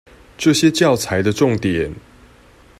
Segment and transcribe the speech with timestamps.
[0.35, 1.93] 這些教材的重點